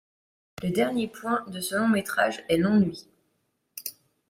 [0.63, 3.07] Le dernier point de ce long-métrage est l'ennui.